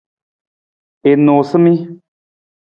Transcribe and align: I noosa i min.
I 1.09 1.11
noosa 1.17 1.55
i 1.57 1.61
min. 1.63 1.79